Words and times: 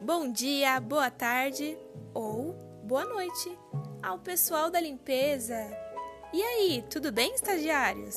Bom 0.00 0.32
dia, 0.32 0.80
boa 0.80 1.10
tarde 1.10 1.78
ou 2.12 2.52
boa 2.82 3.04
noite 3.04 3.56
ao 4.02 4.18
pessoal 4.18 4.70
da 4.70 4.80
limpeza. 4.80 5.54
E 6.32 6.42
aí, 6.42 6.84
tudo 6.90 7.12
bem, 7.12 7.32
estagiários? 7.32 8.16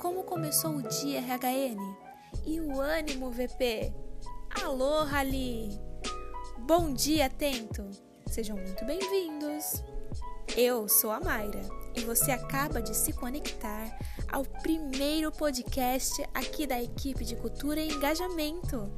Como 0.00 0.24
começou 0.24 0.76
o 0.76 0.82
dia 0.82 1.20
RHN? 1.20 1.78
E 2.44 2.60
o 2.60 2.80
ânimo 2.80 3.30
VP? 3.30 3.94
Alô, 4.64 5.04
Rali! 5.04 5.68
Bom 6.58 6.92
dia, 6.92 7.30
Tento! 7.30 7.88
Sejam 8.26 8.56
muito 8.56 8.84
bem-vindos! 8.84 9.84
Eu 10.56 10.88
sou 10.88 11.12
a 11.12 11.20
Mayra 11.20 11.62
e 11.94 12.00
você 12.00 12.32
acaba 12.32 12.82
de 12.82 12.94
se 12.96 13.12
conectar 13.12 13.96
ao 14.32 14.44
primeiro 14.44 15.30
podcast 15.30 16.26
aqui 16.32 16.66
da 16.66 16.82
equipe 16.82 17.22
de 17.22 17.36
Cultura 17.36 17.78
e 17.78 17.92
Engajamento. 17.92 18.90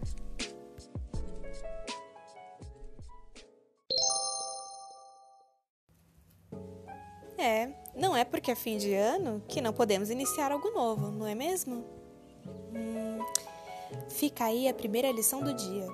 É, 7.36 7.68
não 7.96 8.16
é 8.16 8.24
porque 8.24 8.52
é 8.52 8.54
fim 8.54 8.78
de 8.78 8.94
ano 8.94 9.42
que 9.48 9.60
não 9.60 9.72
podemos 9.72 10.08
iniciar 10.08 10.52
algo 10.52 10.70
novo, 10.70 11.10
não 11.10 11.26
é 11.26 11.34
mesmo? 11.34 11.84
Hum, 12.72 13.18
fica 14.08 14.44
aí 14.44 14.68
a 14.68 14.72
primeira 14.72 15.10
lição 15.10 15.42
do 15.42 15.52
dia. 15.52 15.86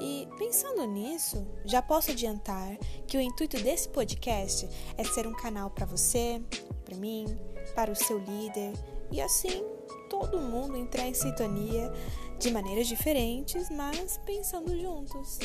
E 0.00 0.28
pensando 0.38 0.86
nisso, 0.86 1.46
já 1.64 1.82
posso 1.82 2.12
adiantar 2.12 2.78
que 3.08 3.18
o 3.18 3.20
intuito 3.20 3.60
desse 3.60 3.88
podcast 3.88 4.68
é 4.96 5.02
ser 5.02 5.26
um 5.26 5.34
canal 5.34 5.68
para 5.68 5.84
você, 5.84 6.40
para 6.84 6.96
mim, 6.96 7.26
para 7.70 7.90
o 7.90 7.96
seu 7.96 8.18
líder 8.18 8.72
e 9.10 9.20
assim 9.20 9.64
todo 10.08 10.40
mundo 10.40 10.76
entrar 10.76 11.06
em 11.06 11.14
sintonia 11.14 11.92
de 12.38 12.50
maneiras 12.50 12.86
diferentes, 12.86 13.70
mas 13.70 14.18
pensando 14.24 14.78
juntos. 14.80 15.38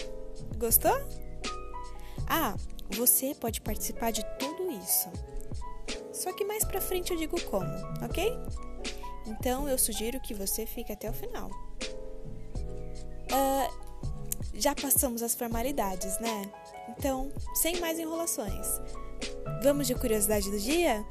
Gostou? 0.57 0.97
Ah, 2.27 2.55
você 2.89 3.35
pode 3.35 3.61
participar 3.61 4.11
de 4.11 4.23
tudo 4.39 4.71
isso. 4.71 5.09
Só 6.11 6.33
que 6.33 6.43
mais 6.43 6.63
pra 6.63 6.81
frente 6.81 7.11
eu 7.11 7.17
digo 7.17 7.39
como, 7.43 7.69
ok? 8.03 8.37
Então 9.27 9.67
eu 9.67 9.77
sugiro 9.77 10.19
que 10.19 10.33
você 10.33 10.65
fique 10.65 10.91
até 10.91 11.09
o 11.09 11.13
final. 11.13 11.49
Uh, 13.31 13.85
já 14.53 14.73
passamos 14.73 15.21
as 15.21 15.35
formalidades, 15.35 16.19
né? 16.19 16.49
Então, 16.89 17.31
sem 17.53 17.79
mais 17.79 17.99
enrolações. 17.99 18.65
Vamos 19.61 19.87
de 19.87 19.95
curiosidade 19.95 20.49
do 20.49 20.59
dia? 20.59 21.05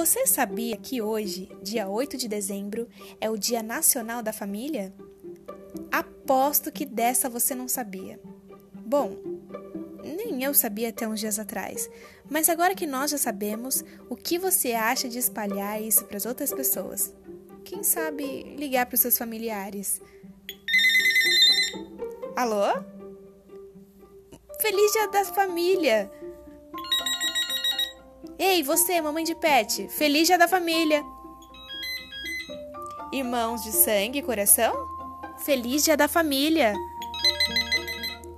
Você 0.00 0.26
sabia 0.26 0.78
que 0.78 1.02
hoje, 1.02 1.46
dia 1.62 1.86
8 1.86 2.16
de 2.16 2.26
dezembro, 2.26 2.88
é 3.20 3.28
o 3.28 3.36
Dia 3.36 3.62
Nacional 3.62 4.22
da 4.22 4.32
Família? 4.32 4.94
Aposto 5.92 6.72
que 6.72 6.86
dessa 6.86 7.28
você 7.28 7.54
não 7.54 7.68
sabia. 7.68 8.18
Bom, 8.72 9.14
nem 10.02 10.42
eu 10.42 10.54
sabia 10.54 10.88
até 10.88 11.06
uns 11.06 11.20
dias 11.20 11.38
atrás, 11.38 11.90
mas 12.30 12.48
agora 12.48 12.74
que 12.74 12.86
nós 12.86 13.10
já 13.10 13.18
sabemos, 13.18 13.84
o 14.08 14.16
que 14.16 14.38
você 14.38 14.72
acha 14.72 15.06
de 15.06 15.18
espalhar 15.18 15.82
isso 15.82 16.06
para 16.06 16.16
as 16.16 16.24
outras 16.24 16.50
pessoas? 16.50 17.12
Quem 17.62 17.82
sabe 17.82 18.56
ligar 18.56 18.86
para 18.86 18.94
os 18.94 19.02
seus 19.02 19.18
familiares? 19.18 20.00
Alô? 22.34 22.72
Feliz 24.62 24.92
Dia 24.92 25.08
da 25.08 25.26
Família! 25.26 26.10
Ei, 28.42 28.62
você, 28.62 29.02
mamãe 29.02 29.22
de 29.22 29.34
pet, 29.34 29.86
feliz 29.88 30.26
dia 30.26 30.38
da 30.38 30.48
família! 30.48 31.04
Irmãos 33.12 33.62
de 33.62 33.70
sangue 33.70 34.20
e 34.20 34.22
coração? 34.22 34.72
Feliz 35.44 35.84
dia 35.84 35.94
da 35.94 36.08
família! 36.08 36.72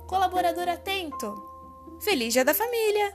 Colaborador 0.05 0.67
atento, 0.67 1.33
feliz 2.01 2.33
dia 2.33 2.43
da 2.43 2.53
família! 2.53 3.13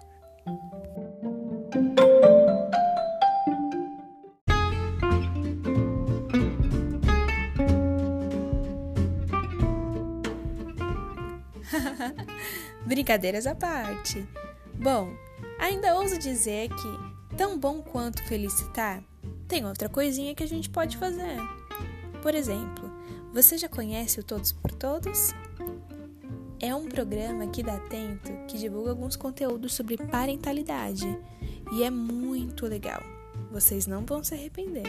Brincadeiras 12.86 13.46
à 13.46 13.54
parte. 13.54 14.26
Bom, 14.74 15.12
Ainda 15.58 15.96
ouso 15.96 16.18
dizer 16.18 16.68
que, 16.68 17.36
tão 17.36 17.58
bom 17.58 17.82
quanto 17.82 18.22
felicitar, 18.24 19.02
tem 19.46 19.66
outra 19.66 19.88
coisinha 19.88 20.34
que 20.34 20.42
a 20.42 20.48
gente 20.48 20.70
pode 20.70 20.96
fazer. 20.96 21.36
Por 22.22 22.34
exemplo, 22.34 22.90
você 23.32 23.58
já 23.58 23.68
conhece 23.68 24.20
o 24.20 24.22
Todos 24.22 24.52
por 24.52 24.72
Todos? 24.72 25.34
É 26.60 26.74
um 26.74 26.88
programa 26.88 27.44
aqui 27.44 27.62
da 27.62 27.76
Atento 27.76 28.32
que 28.48 28.58
divulga 28.58 28.90
alguns 28.90 29.16
conteúdos 29.16 29.74
sobre 29.74 29.96
parentalidade 29.96 31.06
e 31.72 31.82
é 31.82 31.90
muito 31.90 32.66
legal. 32.66 33.02
Vocês 33.50 33.86
não 33.86 34.04
vão 34.04 34.22
se 34.24 34.34
arrepender. 34.34 34.86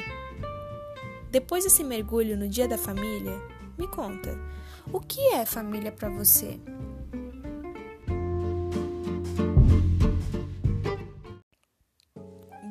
Depois 1.32 1.64
desse 1.64 1.84
mergulho 1.84 2.36
no 2.36 2.48
Dia 2.48 2.68
da 2.68 2.78
Família, 2.78 3.40
me 3.78 3.88
conta, 3.88 4.36
o 4.92 5.00
que 5.00 5.20
é 5.34 5.46
família 5.46 5.92
para 5.92 6.10
você? 6.10 6.60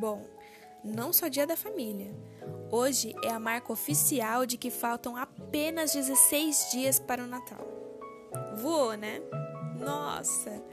Bom, 0.08 0.26
não 0.82 1.12
só 1.12 1.28
Dia 1.28 1.46
da 1.46 1.54
Família. 1.54 2.10
Hoje 2.72 3.14
é 3.22 3.28
a 3.28 3.38
marca 3.38 3.70
oficial 3.70 4.46
de 4.46 4.56
que 4.56 4.70
faltam 4.70 5.14
apenas 5.14 5.92
16 5.92 6.70
dias 6.72 6.98
para 6.98 7.22
o 7.22 7.26
Natal. 7.26 7.60
Voou, 8.56 8.94
né? 8.94 9.20
Nossa! 9.78 10.64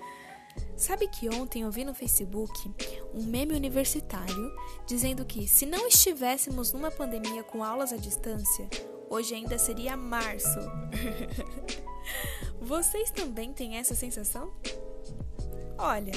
Sabe 0.78 1.10
que 1.10 1.28
ontem 1.28 1.64
eu 1.64 1.72
vi 1.72 1.84
no 1.84 1.94
Facebook 1.94 2.74
um 3.14 3.24
meme 3.24 3.54
universitário 3.54 4.56
dizendo 4.88 5.26
que 5.26 5.50
se 5.50 5.66
não 5.66 5.86
estivéssemos 5.86 6.72
numa 6.72 6.90
pandemia 6.90 7.44
com 7.44 7.62
aulas 7.62 7.92
à 7.92 7.98
distância, 7.98 8.70
hoje 9.10 9.36
ainda 9.36 9.58
seria 9.58 9.98
março. 9.98 10.60
Vocês 12.62 13.12
também 13.12 13.52
têm 13.52 13.76
essa 13.76 13.96
sensação? 13.96 14.54
Olha, 15.78 16.14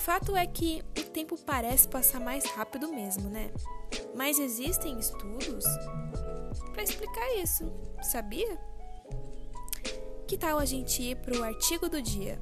Fato 0.00 0.34
é 0.34 0.46
que 0.46 0.82
o 0.98 1.04
tempo 1.10 1.36
parece 1.44 1.86
passar 1.86 2.20
mais 2.20 2.44
rápido 2.46 2.88
mesmo, 2.88 3.28
né? 3.28 3.50
Mas 4.16 4.38
existem 4.38 4.98
estudos 4.98 5.64
para 6.72 6.82
explicar 6.82 7.36
isso, 7.36 7.70
sabia? 8.02 8.58
Que 10.26 10.38
tal 10.38 10.58
a 10.58 10.64
gente 10.64 11.02
ir 11.02 11.16
para 11.16 11.38
o 11.38 11.44
artigo 11.44 11.86
do 11.88 12.00
dia? 12.00 12.40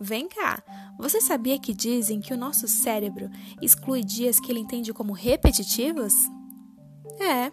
Vem 0.00 0.28
cá, 0.28 0.60
você 1.02 1.20
sabia 1.20 1.58
que 1.58 1.74
dizem 1.74 2.20
que 2.20 2.32
o 2.32 2.36
nosso 2.36 2.68
cérebro 2.68 3.28
exclui 3.60 4.04
dias 4.04 4.38
que 4.38 4.52
ele 4.52 4.60
entende 4.60 4.92
como 4.92 5.12
repetitivos? 5.12 6.14
É, 7.18 7.50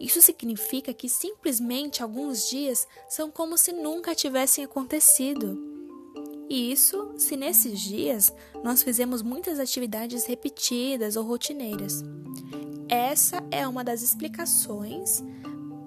isso 0.00 0.22
significa 0.22 0.94
que 0.94 1.06
simplesmente 1.06 2.02
alguns 2.02 2.48
dias 2.48 2.88
são 3.06 3.30
como 3.30 3.58
se 3.58 3.70
nunca 3.70 4.14
tivessem 4.14 4.64
acontecido. 4.64 5.62
E 6.48 6.72
isso 6.72 7.12
se 7.18 7.36
nesses 7.36 7.78
dias 7.80 8.32
nós 8.64 8.82
fizemos 8.82 9.20
muitas 9.20 9.58
atividades 9.58 10.24
repetidas 10.24 11.16
ou 11.16 11.24
rotineiras. 11.24 12.02
Essa 12.88 13.44
é 13.50 13.68
uma 13.68 13.84
das 13.84 14.00
explicações 14.00 15.22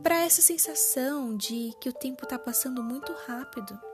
para 0.03 0.21
essa 0.21 0.43
sensação 0.43 1.35
de 1.35 1.73
que 1.81 1.89
o 1.89 1.93
tempo 1.93 2.23
está 2.23 2.37
passando 2.37 2.83
muito 2.83 3.11
rápido. 3.25 3.88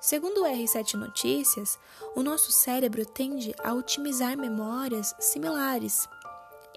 Segundo 0.00 0.42
o 0.42 0.44
R7 0.44 0.94
Notícias, 0.94 1.76
o 2.14 2.22
nosso 2.22 2.52
cérebro 2.52 3.04
tende 3.04 3.52
a 3.64 3.74
otimizar 3.74 4.36
memórias 4.38 5.12
similares. 5.18 6.08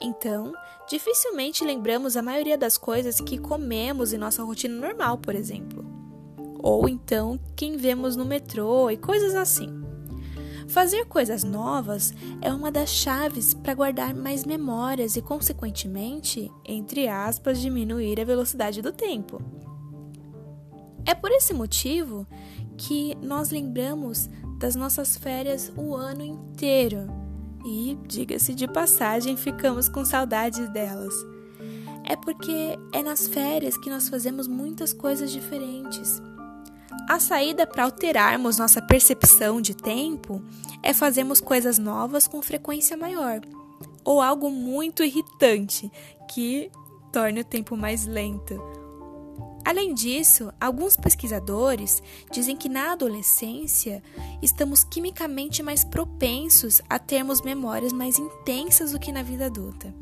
Então, 0.01 0.51
dificilmente 0.89 1.63
lembramos 1.63 2.18
a 2.18 2.23
maioria 2.23 2.57
das 2.57 2.79
coisas 2.79 3.21
que 3.21 3.38
comemos 3.38 4.12
em 4.12 4.18
nossa 4.18 4.44
rotina 4.44 4.75
normal, 4.75 5.19
por 5.19 5.35
exemplo. 5.35 5.85
Ou 6.57 6.89
então, 6.89 7.39
quem 7.56 7.77
vemos 7.77 8.15
no 8.15 8.25
metrô 8.25 8.89
e 8.89 8.97
coisas 8.97 9.35
assim. 9.35 9.69
Fazer 10.67 11.06
coisas 11.06 11.44
novas 11.44 12.13
é 12.41 12.51
uma 12.51 12.71
das 12.71 12.89
chaves 12.89 13.53
para 13.53 13.75
guardar 13.75 14.15
mais 14.15 14.45
memórias 14.45 15.15
e, 15.15 15.21
consequentemente, 15.21 16.51
entre 16.65 17.07
aspas, 17.07 17.59
diminuir 17.59 18.19
a 18.19 18.25
velocidade 18.25 18.81
do 18.81 18.91
tempo. 18.91 19.39
É 21.06 21.15
por 21.15 21.31
esse 21.31 21.53
motivo 21.53 22.27
que 22.81 23.16
nós 23.22 23.51
lembramos 23.51 24.28
das 24.57 24.75
nossas 24.75 25.16
férias 25.16 25.72
o 25.78 25.95
ano 25.95 26.24
inteiro 26.24 27.07
e, 27.63 27.95
diga-se 28.07 28.56
de 28.56 28.68
passagem, 28.68 29.38
ficamos 29.38 29.88
com 29.88 30.04
saudades 30.04 30.68
delas. 30.69 31.13
É 32.04 32.16
porque 32.16 32.80
é 32.92 33.04
nas 33.04 33.28
férias 33.28 33.78
que 33.78 33.89
nós 33.89 34.10
fazemos 34.10 34.48
muitas 34.48 34.94
coisas 34.94 35.31
diferentes. 35.31 36.19
A 37.07 37.19
saída 37.19 37.68
para 37.68 37.83
alterarmos 37.83 38.57
nossa 38.57 38.81
percepção 38.81 39.62
de 39.62 39.75
tempo 39.75 40.42
é 40.81 40.92
fazermos 40.92 41.39
coisas 41.39 41.77
novas 41.77 42.27
com 42.27 42.42
frequência 42.42 42.98
maior, 42.98 43.42
ou 44.04 44.19
algo 44.19 44.50
muito 44.50 45.04
irritante 45.04 45.92
que 46.34 46.72
torne 47.12 47.42
o 47.42 47.45
tempo 47.45 47.77
mais 47.77 48.07
lento. 48.07 48.81
Além 49.71 49.94
disso, 49.94 50.51
alguns 50.59 50.97
pesquisadores 50.97 52.03
dizem 52.29 52.57
que 52.57 52.68
na 52.68 52.91
adolescência 52.91 54.03
estamos 54.41 54.83
quimicamente 54.83 55.63
mais 55.63 55.85
propensos 55.85 56.81
a 56.89 57.00
termos 57.00 57.41
memórias 57.41 57.94
mais 57.94 58.19
intensas 58.19 58.91
do 58.91 59.00
que 59.00 59.13
na 59.13 59.23
vida 59.23 59.45
adulta. 59.45 59.95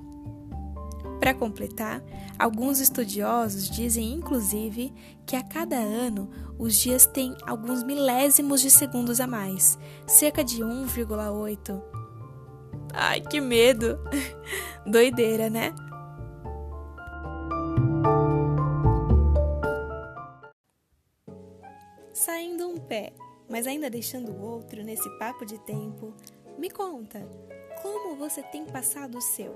Para 1.20 1.36
completar, 1.36 2.02
alguns 2.40 2.80
estudiosos 2.80 3.70
dizem 3.70 4.12
inclusive 4.12 4.92
que 5.24 5.36
a 5.36 5.44
cada 5.44 5.76
ano 5.76 6.32
os 6.58 6.76
dias 6.76 7.06
têm 7.06 7.38
alguns 7.46 7.84
milésimos 7.84 8.62
de 8.62 8.72
segundos 8.72 9.20
a 9.20 9.28
mais, 9.28 9.78
cerca 10.08 10.44
de 10.44 10.64
1,8. 10.64 11.80
Ai, 12.92 13.22
que 13.22 13.40
medo! 13.40 14.00
Doideira, 14.84 15.48
né? 15.48 15.76
Mas 23.60 23.68
ainda 23.68 23.90
deixando 23.90 24.32
o 24.32 24.42
outro 24.42 24.82
nesse 24.86 25.10
papo 25.18 25.46
de 25.46 25.60
tempo, 25.60 26.14
me 26.58 26.70
conta, 26.70 27.28
como 27.82 28.16
você 28.16 28.42
tem 28.42 28.66
passado 28.66 29.18
o 29.18 29.22
seu? 29.22 29.54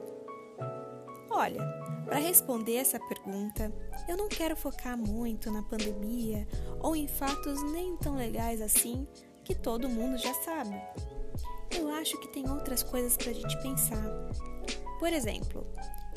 Olha, 1.30 1.62
para 2.04 2.20
responder 2.20 2.76
essa 2.76 3.00
pergunta, 3.00 3.72
eu 4.06 4.18
não 4.18 4.28
quero 4.28 4.58
focar 4.58 4.98
muito 4.98 5.50
na 5.50 5.64
pandemia 5.64 6.46
ou 6.82 6.98
em 6.98 7.08
fatos 7.08 7.64
nem 7.72 7.96
tão 7.96 8.18
legais 8.18 8.62
assim 8.62 9.08
que 9.42 9.56
todo 9.56 9.88
mundo 9.88 10.18
já 10.18 10.34
sabe. 10.34 10.76
Eu 11.72 11.88
acho 11.88 12.20
que 12.20 12.28
tem 12.28 12.52
outras 12.52 12.84
coisas 12.84 13.16
para 13.16 13.32
a 13.32 13.34
gente 13.34 13.58
pensar. 13.62 14.04
Por 15.00 15.14
exemplo, 15.14 15.66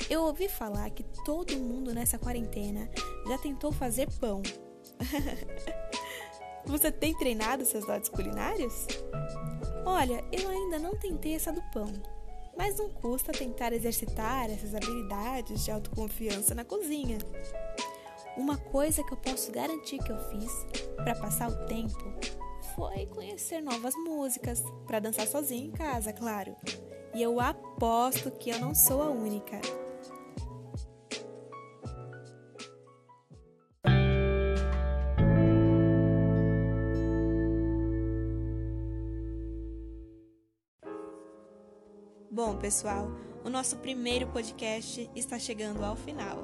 eu 0.09 0.23
ouvi 0.23 0.49
falar 0.49 0.89
que 0.89 1.03
todo 1.23 1.57
mundo 1.57 1.93
nessa 1.93 2.19
quarentena 2.19 2.89
já 3.25 3.37
tentou 3.37 3.71
fazer 3.71 4.09
pão. 4.19 4.41
Você 6.67 6.91
tem 6.91 7.15
treinado 7.15 7.65
seus 7.65 7.85
dotes 7.85 8.09
culinários? 8.09 8.87
Olha, 9.85 10.23
eu 10.31 10.49
ainda 10.49 10.77
não 10.77 10.95
tentei 10.95 11.35
essa 11.35 11.51
do 11.51 11.61
pão 11.71 11.91
mas 12.57 12.77
não 12.77 12.89
custa 12.89 13.31
tentar 13.31 13.71
exercitar 13.71 14.49
essas 14.49 14.73
habilidades 14.73 15.63
de 15.63 15.71
autoconfiança 15.71 16.55
na 16.55 16.65
cozinha. 16.65 17.19
Uma 18.35 18.57
coisa 18.57 19.03
que 19.03 19.13
eu 19.13 19.17
posso 19.17 19.51
garantir 19.51 19.99
que 19.99 20.11
eu 20.11 20.17
fiz 20.29 20.65
para 20.95 21.15
passar 21.15 21.49
o 21.49 21.65
tempo 21.67 22.13
foi 22.75 23.05
conhecer 23.07 23.61
novas 23.61 23.95
músicas, 23.95 24.63
para 24.85 24.99
dançar 24.99 25.27
sozinha 25.27 25.65
em 25.65 25.71
casa, 25.71 26.11
claro. 26.11 26.55
E 27.13 27.21
eu 27.21 27.39
aposto 27.39 28.31
que 28.31 28.49
eu 28.49 28.59
não 28.59 28.75
sou 28.75 29.01
a 29.01 29.09
única. 29.09 29.59
Pessoal, 42.67 43.09
o 43.45 43.49
nosso 43.49 43.77
primeiro 43.77 44.27
podcast 44.27 45.09
está 45.15 45.39
chegando 45.39 45.85
ao 45.85 45.95
final. 45.95 46.43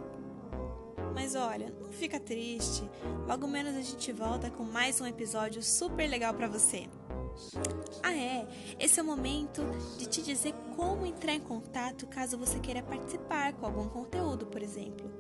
Mas 1.14 1.36
olha, 1.36 1.70
não 1.82 1.92
fica 1.92 2.18
triste. 2.18 2.90
Logo 3.28 3.46
menos 3.46 3.76
a 3.76 3.82
gente 3.82 4.10
volta 4.14 4.50
com 4.50 4.64
mais 4.64 5.02
um 5.02 5.06
episódio 5.06 5.62
super 5.62 6.10
legal 6.10 6.34
para 6.34 6.48
você. 6.48 6.88
Ah, 8.02 8.16
é. 8.16 8.48
Esse 8.80 9.02
é 9.02 9.04
o 9.04 9.06
momento 9.06 9.64
de 9.98 10.06
te 10.06 10.22
dizer 10.22 10.54
como 10.78 11.06
entrar 11.06 11.34
em 11.34 11.42
contato 11.42 12.08
caso 12.08 12.38
você 12.38 12.58
queira 12.58 12.82
participar 12.82 13.52
com 13.56 13.66
algum 13.66 13.90
conteúdo, 13.90 14.46
por 14.46 14.64
exemplo. 14.64 15.12